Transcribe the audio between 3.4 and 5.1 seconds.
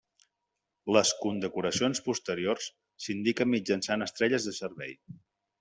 mitjançant estrelles de servei.